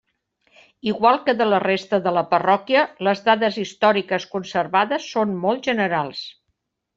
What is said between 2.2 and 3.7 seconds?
parròquia, les dades